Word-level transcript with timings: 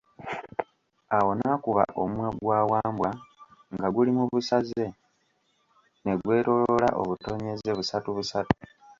Awo 1.17 1.31
n'akuba 1.35 1.83
omumwa 2.01 2.29
gwa 2.41 2.59
Wambwa 2.71 3.11
nga 3.73 3.87
guli 3.93 4.11
mu 4.17 4.23
busaze 4.31 4.85
n'agwetolooza 6.03 6.87
obutonyezze, 7.01 7.71
busatu 7.77 8.09
busatu. 8.17 8.55